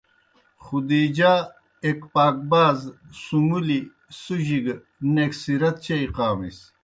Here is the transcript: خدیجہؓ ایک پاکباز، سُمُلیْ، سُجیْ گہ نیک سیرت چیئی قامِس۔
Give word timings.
خدیجہؓ 0.63 1.37
ایک 1.85 1.99
پاکباز، 2.13 2.79
سُمُلیْ، 3.23 3.79
سُجیْ 4.21 4.59
گہ 4.65 4.75
نیک 5.13 5.31
سیرت 5.41 5.75
چیئی 5.85 6.07
قامِس۔ 6.15 6.57